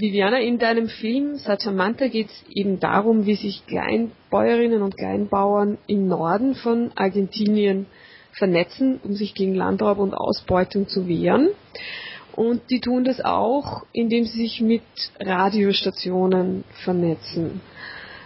[0.00, 6.08] Viviana, in deinem Film Satamanta geht es eben darum, wie sich Kleinbäuerinnen und Kleinbauern im
[6.08, 7.86] Norden von Argentinien
[8.32, 11.50] vernetzen, um sich gegen Landraub und Ausbeutung zu wehren.
[12.34, 14.82] Und die tun das auch, indem sie sich mit
[15.18, 17.60] Radiostationen vernetzen.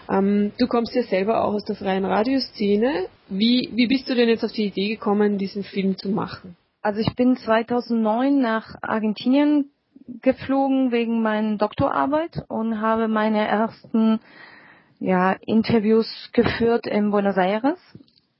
[0.08, 3.06] Ähm, du kommst ja selber auch aus der freien Radioszene.
[3.28, 6.56] Wie, wie bist du denn jetzt auf die Idee gekommen, diesen Film zu machen?
[6.82, 9.70] Also ich bin 2009 nach Argentinien
[10.06, 14.20] geflogen wegen meiner Doktorarbeit und habe meine ersten
[15.00, 17.78] ja, Interviews geführt in Buenos Aires.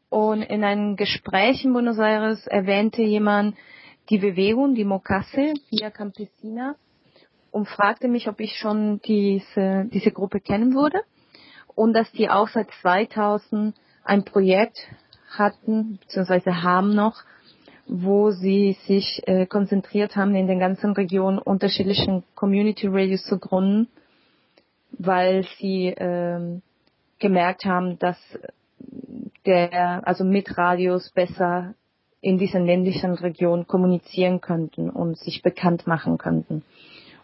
[0.09, 3.57] Und in einem Gespräch in Buenos Aires erwähnte jemand
[4.11, 6.77] die Bewegung, die Mocasse, Via Campesina,
[7.51, 11.03] und fragte mich, ob ich schon diese, diese Gruppe kennen würde
[11.75, 13.75] und dass die auch seit 2000
[14.05, 14.79] ein Projekt
[15.31, 17.23] hatten, beziehungsweise haben noch,
[17.87, 23.89] wo sie sich äh, konzentriert haben, in den ganzen Regionen unterschiedlichen Community Radios zu gründen,
[24.93, 26.63] weil sie ähm,
[27.19, 28.19] gemerkt haben, dass
[29.47, 31.75] der, also mit Radios besser
[32.21, 36.63] in diesen ländlichen Regionen kommunizieren könnten und sich bekannt machen könnten.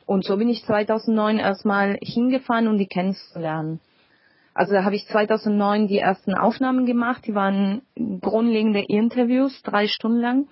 [0.05, 3.81] Und so bin ich 2009 erstmal hingefahren, um die kennenzulernen.
[4.61, 7.81] Also da habe ich 2009 die ersten Aufnahmen gemacht, die waren
[8.21, 10.49] grundlegende Interviews, drei Stunden lang.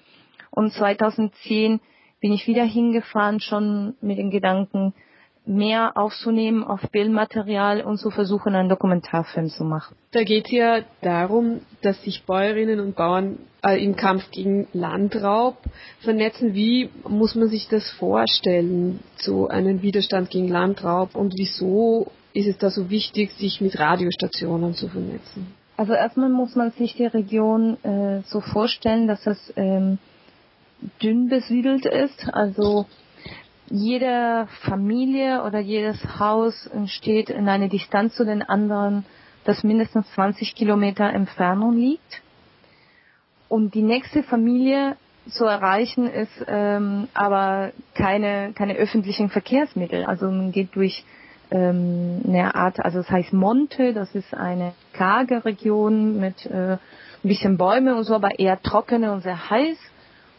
[0.50, 1.78] Und 2010
[2.18, 4.94] bin ich wieder hingefahren, schon mit den Gedanken,
[5.44, 9.94] mehr aufzunehmen auf Bildmaterial und zu versuchen, einen Dokumentarfilm zu machen.
[10.12, 15.58] Da geht es ja darum, dass sich Bäuerinnen und Bauern äh, im Kampf gegen Landraub
[16.00, 16.54] vernetzen.
[16.54, 22.58] Wie muss man sich das vorstellen, so einen Widerstand gegen Landraub und wieso ist es
[22.58, 25.46] da so wichtig, sich mit Radiostationen zu vernetzen?
[25.76, 29.98] Also erstmal muss man sich die Region äh, so vorstellen, dass es ähm,
[31.02, 32.28] dünn besiedelt ist.
[32.32, 32.86] Also
[33.70, 39.04] jede Familie oder jedes Haus steht in einer Distanz zu den anderen,
[39.44, 42.22] das mindestens 20 Kilometer Entfernung liegt.
[43.48, 44.96] Und die nächste Familie
[45.30, 50.04] zu erreichen ist ähm, aber keine, keine öffentlichen Verkehrsmittel.
[50.04, 51.04] Also man geht durch
[51.50, 56.78] ähm, eine Art, also das heißt Monte, das ist eine karge Region mit äh, ein
[57.22, 59.78] bisschen Bäume und so, aber eher trockene und sehr heiß.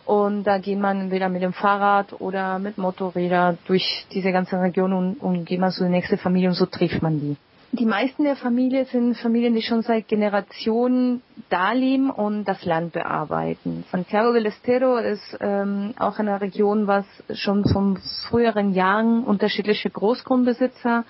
[0.06, 4.94] Und da geht man entweder mit dem Fahrrad oder mit Motorräder durch diese ganze Region
[4.94, 7.38] und, und geht man zu der nächsten Familie und so trifft man die.
[7.72, 12.94] Die meisten der Familien sind Familien, die schon seit Generationen da leben und das Land
[12.94, 13.84] bearbeiten.
[13.92, 17.98] Santiago del Estero ist ähm, auch eine Region, was schon von
[18.28, 21.06] früheren Jahren unterschiedliche Großgrundbesitzer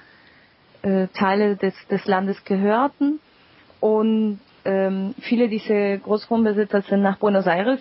[0.81, 3.19] äh, Teile des, des Landes gehörten.
[3.80, 7.80] Und ähm, viele dieser Großgrundbesitzer sind nach Buenos Aires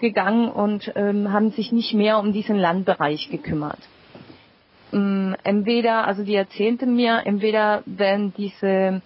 [0.00, 3.80] gegangen und ähm, haben sich nicht mehr um diesen Landbereich gekümmert
[4.92, 9.02] ähm, entweder, also die erzählte mir, entweder werden diese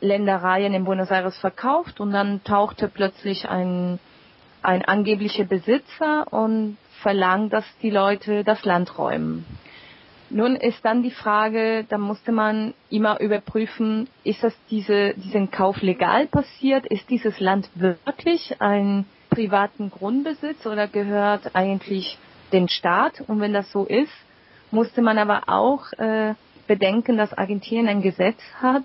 [0.00, 3.98] Ländereien in Buenos Aires verkauft und dann tauchte plötzlich ein,
[4.62, 9.44] ein angeblicher Besitzer und verlangt, dass die Leute das Land räumen.
[10.30, 15.80] Nun ist dann die Frage, da musste man immer überprüfen, ist das diese, diesen Kauf
[15.80, 16.86] legal passiert?
[16.86, 22.18] Ist dieses Land wirklich ein privaten Grundbesitz oder gehört eigentlich
[22.52, 23.22] den Staat?
[23.26, 24.12] Und wenn das so ist,
[24.70, 26.34] musste man aber auch äh,
[26.66, 28.84] bedenken, dass Argentinien ein Gesetz hat,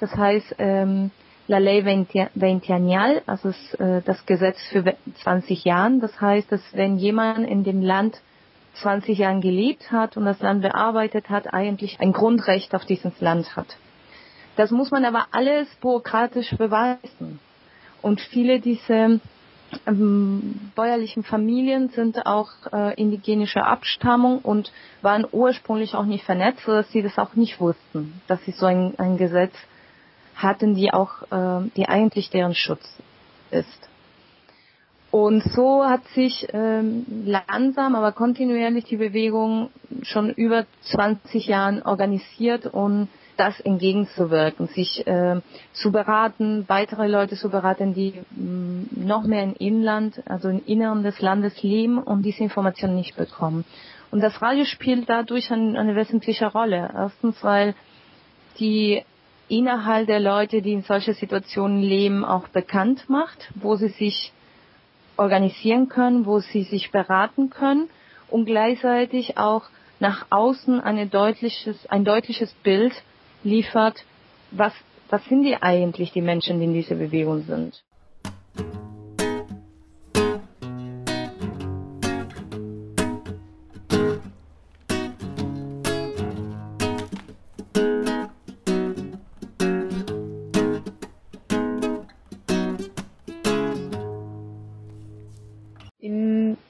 [0.00, 1.10] das heißt ähm,
[1.48, 3.48] La Ley Veintiañal, also
[3.82, 4.84] äh, das Gesetz für
[5.22, 6.00] 20 Jahren.
[6.00, 8.20] Das heißt, dass wenn jemand in dem Land
[8.82, 13.56] 20 Jahren gelebt hat und das Land bearbeitet hat, eigentlich ein Grundrecht auf dieses Land
[13.56, 13.78] hat.
[14.56, 17.40] Das muss man aber alles bürokratisch beweisen.
[18.02, 19.18] Und viele dieser
[19.86, 26.90] ähm, bäuerlichen Familien sind auch äh, indigenischer Abstammung und waren ursprünglich auch nicht vernetzt, sodass
[26.90, 29.54] sie das auch nicht wussten, dass sie so ein, ein Gesetz
[30.36, 32.84] hatten, die auch, äh, die eigentlich deren Schutz
[33.50, 33.88] ist.
[35.20, 39.70] Und so hat sich ähm, langsam, aber kontinuierlich die Bewegung
[40.02, 45.40] schon über 20 Jahren organisiert und das entgegenzuwirken, sich äh,
[45.72, 50.64] zu beraten, weitere Leute zu beraten, die mh, mm, noch mehr im Inland, also im
[50.64, 53.64] Inneren des Landes leben und diese Informationen nicht bekommen.
[54.12, 56.92] Und das Radio spielt dadurch ein, eine wesentliche Rolle.
[56.94, 57.74] Erstens, weil
[58.60, 59.02] die
[59.48, 64.32] Inhalt der Leute, die in solchen Situationen leben, auch bekannt macht, wo sie sich
[65.18, 67.90] organisieren können, wo sie sich beraten können
[68.28, 69.64] und gleichzeitig auch
[70.00, 70.80] nach außen
[71.10, 72.92] deutliches, ein deutliches Bild
[73.42, 74.04] liefert,
[74.50, 74.72] was,
[75.10, 77.82] was sind die eigentlich, die Menschen, die in dieser Bewegung sind.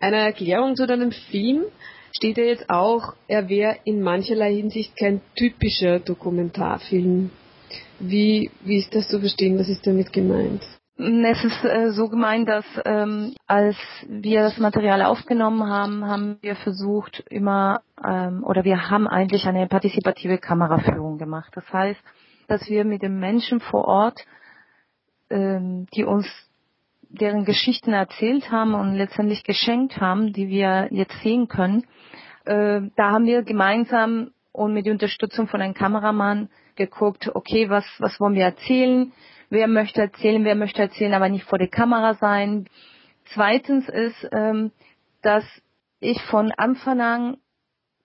[0.08, 1.64] Einer Erklärung zu deinem Film
[2.12, 7.30] steht ja jetzt auch, er wäre in mancherlei Hinsicht kein typischer Dokumentarfilm.
[8.00, 9.58] Wie, wie ist das zu verstehen?
[9.58, 10.62] Was ist damit gemeint?
[10.96, 13.76] Es ist äh, so gemeint, dass ähm, als
[14.08, 19.68] wir das Material aufgenommen haben, haben wir versucht immer ähm, oder wir haben eigentlich eine
[19.68, 21.52] partizipative Kameraführung gemacht.
[21.54, 22.00] Das heißt,
[22.48, 24.24] dass wir mit den Menschen vor Ort,
[25.30, 26.26] ähm, die uns
[27.08, 31.84] deren Geschichten erzählt haben und letztendlich geschenkt haben, die wir jetzt sehen können,
[32.44, 37.84] äh, da haben wir gemeinsam und mit der Unterstützung von einem Kameramann geguckt, okay, was,
[37.98, 39.12] was wollen wir erzählen?
[39.50, 42.68] Wer möchte erzählen, wer möchte erzählen, aber nicht vor der Kamera sein.
[43.34, 44.72] Zweitens ist, ähm,
[45.22, 45.44] dass
[46.00, 47.36] ich von Anfang an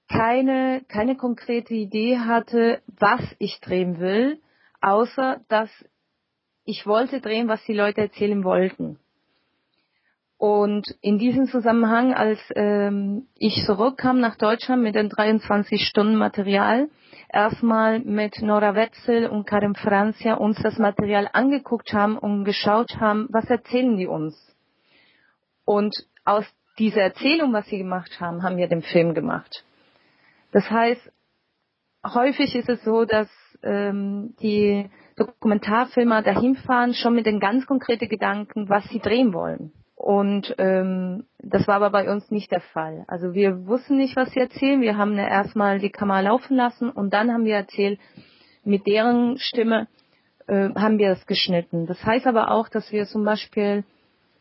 [0.10, 4.42] keine, keine konkrete Idee hatte, was ich drehen will,
[4.82, 5.70] außer dass
[6.65, 9.00] ich wollte drehen, was die Leute erzählen wollten.
[10.38, 16.89] Und in diesem Zusammenhang, als ähm, ich zurückkam nach Deutschland mit dem 23 Stunden Material,
[17.30, 23.27] erstmal mit Nora Wetzel und Karim Franzia uns das Material angeguckt haben und geschaut haben,
[23.30, 24.36] was erzählen die uns.
[25.63, 25.95] Und
[26.25, 26.45] aus
[26.77, 29.63] dieser Erzählung, was sie gemacht haben, haben wir den Film gemacht.
[30.51, 31.09] Das heißt,
[32.06, 33.30] häufig ist es so, dass
[33.63, 39.71] ähm, die Dokumentarfilmer dahin fahren, schon mit den ganz konkreten Gedanken, was sie drehen wollen.
[39.95, 43.06] Und ähm, das war aber bei uns nicht der Fall.
[43.07, 44.81] Also wir wussten nicht, was sie erzählen.
[44.81, 48.00] Wir haben erstmal die Kamera laufen lassen und dann haben wir erzählt,
[48.65, 49.88] mit deren Stimme
[50.48, 51.86] äh, haben wir es geschnitten.
[51.86, 53.83] Das heißt aber auch, dass wir zum Beispiel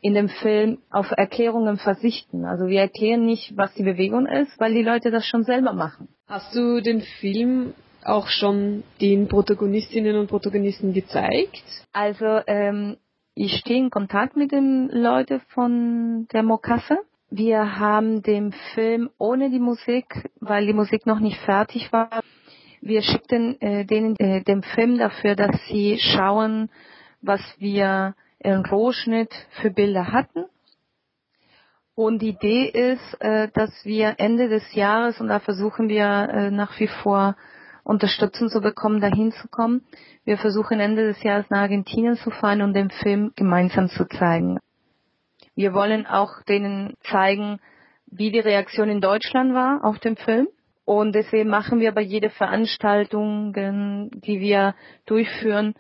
[0.01, 2.45] in dem Film auf Erklärungen versichten.
[2.45, 6.09] Also wir erklären nicht, was die Bewegung ist, weil die Leute das schon selber machen.
[6.27, 7.73] Hast du den Film
[8.05, 11.63] auch schon den Protagonistinnen und Protagonisten gezeigt?
[11.93, 12.97] Also ähm,
[13.35, 16.99] ich stehe in Kontakt mit den Leuten von der Mokasse.
[17.31, 22.21] Wir haben den Film ohne die Musik, weil die Musik noch nicht fertig war.
[22.83, 26.69] Wir schickten äh, denen äh, den Film dafür, dass sie schauen,
[27.23, 30.45] was wir im Rohschnitt für Bilder hatten.
[31.95, 36.51] Und die Idee ist, äh, dass wir Ende des Jahres, und da versuchen wir äh,
[36.51, 37.37] nach wie vor
[37.85, 39.83] Unterstützung zu bekommen, dahin zu kommen.
[40.25, 44.59] Wir versuchen Ende des Jahres nach Argentinien zu fahren und den Film gemeinsam zu zeigen.
[45.55, 47.59] Wir wollen auch denen zeigen,
[48.07, 50.49] wie die Reaktion in Deutschland war auf den Film.
[50.85, 54.75] Und deswegen machen wir bei jeder Veranstaltung, die wir
[55.07, 55.75] durchführen,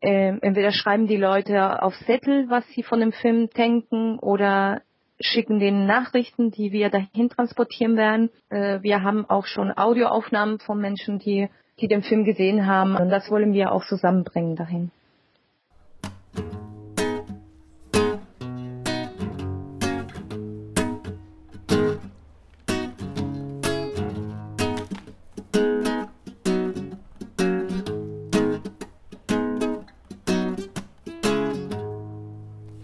[0.00, 4.82] äh, entweder schreiben die Leute auf Zettel, was sie von dem Film denken, oder
[5.22, 8.30] schicken den Nachrichten, die wir dahin transportieren werden.
[8.50, 11.48] Äh, wir haben auch schon Audioaufnahmen von Menschen, die,
[11.80, 12.96] die den Film gesehen haben.
[12.96, 14.90] Und das wollen wir auch zusammenbringen dahin.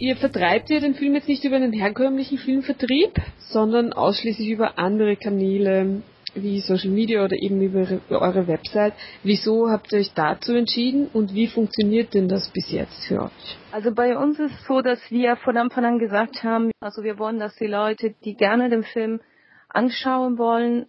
[0.01, 5.17] Ihr vertreibt ja den Film jetzt nicht über einen herkömmlichen Filmvertrieb, sondern ausschließlich über andere
[5.17, 6.03] Kanäle
[6.35, 8.93] wie Social Media oder eben über eure Website.
[9.25, 13.59] Wieso habt ihr euch dazu entschieden und wie funktioniert denn das bis jetzt für euch?
[13.73, 17.19] Also bei uns ist es so, dass wir von Anfang an gesagt haben, also wir
[17.19, 19.21] wollen, dass die Leute, die gerne den Film
[19.69, 20.87] anschauen wollen,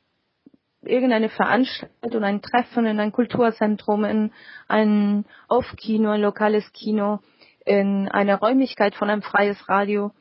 [0.84, 4.32] irgendeine Veranstaltung, ein Treffen in ein Kulturzentrum, in
[4.68, 7.20] ein Off-Kino, ein lokales Kino,
[7.70, 10.12] in einer Räumlichkeit von einem freies Radio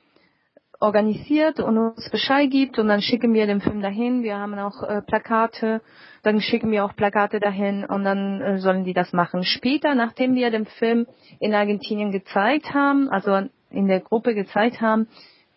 [0.81, 4.23] organisiert und uns Bescheid gibt und dann schicken wir den Film dahin.
[4.23, 5.81] Wir haben auch äh, Plakate,
[6.23, 9.45] dann schicken wir auch Plakate dahin und dann äh, sollen die das machen.
[9.45, 11.07] Später, nachdem wir den Film
[11.41, 15.09] in Argentinien gezeigt haben, also in der Gruppe gezeigt haben,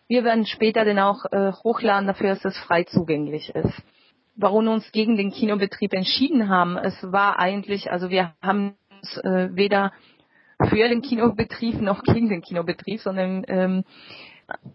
[0.08, 3.82] wir werden später den auch äh, hochladen dafür, dass es frei zugänglich ist.
[4.34, 9.50] Warum uns gegen den Kinobetrieb entschieden haben, es war eigentlich, also wir haben uns äh,
[9.52, 9.92] weder
[10.68, 13.84] für den Kinobetrieb noch gegen den Kinobetrieb, sondern ähm,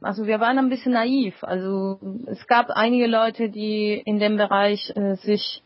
[0.01, 1.35] also wir waren ein bisschen naiv.
[1.43, 5.61] Also es gab einige Leute, die in dem Bereich äh, sich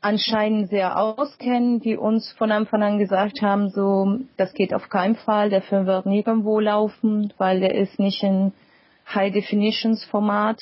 [0.00, 5.16] anscheinend sehr auskennen, die uns von Anfang an gesagt haben, so, das geht auf keinen
[5.16, 8.52] Fall, der Film wird nirgendwo laufen, weil der ist nicht in
[9.12, 10.60] High Definitions Format.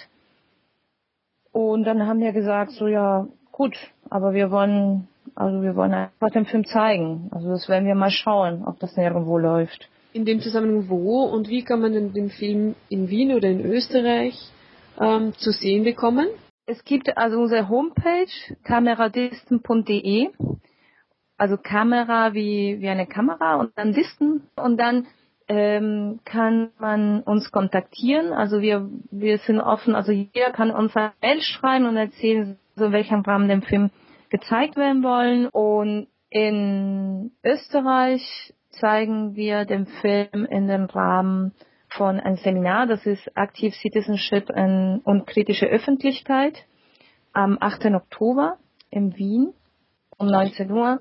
[1.53, 3.77] Und dann haben wir gesagt, so ja, gut,
[4.09, 7.29] aber wir wollen also wir wollen einfach den Film zeigen.
[7.31, 9.89] Also das werden wir mal schauen, ob das nirgendwo läuft.
[10.15, 13.61] In dem Zusammenhang wo und wie kann man denn den Film in Wien oder in
[13.61, 14.35] Österreich
[14.99, 16.27] ähm, zu sehen bekommen?
[16.65, 18.33] Es gibt also unsere Homepage
[18.65, 20.31] kameradisten.de,
[21.37, 25.07] also Kamera wie, wie eine Kamera und dann Disten und dann
[25.49, 28.33] ähm, kann man uns kontaktieren.
[28.33, 32.87] Also wir, wir sind offen, also jeder kann uns eine Mail schreiben und erzählen, so
[32.87, 33.91] in welchem Rahmen der Film
[34.31, 35.47] gezeigt werden wollen.
[35.47, 41.53] Und in Österreich zeigen wir den Film in dem Rahmen
[41.89, 46.67] von einem Seminar, das ist Active Citizenship und kritische Öffentlichkeit
[47.33, 47.87] am 8.
[47.87, 48.59] Oktober
[48.91, 49.55] in Wien
[50.19, 51.01] um 19 Uhr.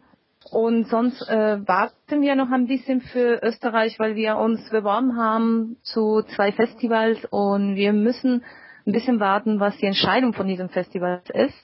[0.52, 5.78] Und sonst äh, warten wir noch ein bisschen für Österreich, weil wir uns beworben haben
[5.82, 8.44] zu zwei Festivals und wir müssen
[8.86, 11.56] ein bisschen warten, was die Entscheidung von diesem Festival ist.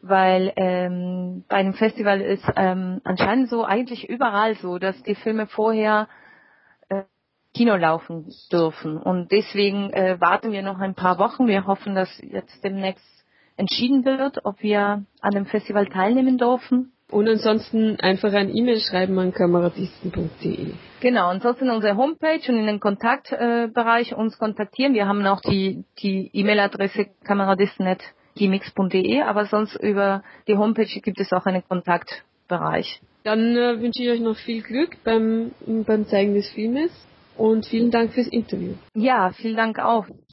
[0.00, 5.46] Weil ähm, bei einem Festival ist ähm, anscheinend so eigentlich überall so, dass die Filme
[5.46, 6.08] vorher
[6.88, 7.02] äh,
[7.54, 8.96] Kino laufen dürfen.
[8.96, 11.48] Und deswegen äh, warten wir noch ein paar Wochen.
[11.48, 13.04] Wir hoffen, dass jetzt demnächst
[13.56, 16.92] entschieden wird, ob wir an dem Festival teilnehmen dürfen.
[17.10, 20.74] Und ansonsten einfach ein E-Mail schreiben an kameradisten.de.
[21.00, 24.92] Genau, ansonsten unsere Homepage und in den Kontaktbereich uns kontaktieren.
[24.92, 27.06] Wir haben auch die die E-Mail-Adresse
[28.38, 33.00] kameradisten.gmx.de, aber sonst über die Homepage gibt es auch einen Kontaktbereich.
[33.24, 36.90] Dann äh, wünsche ich euch noch viel Glück beim, beim Zeigen des Filmes
[37.36, 38.74] und vielen Dank fürs Interview.
[38.94, 40.06] Ja, vielen Dank auch.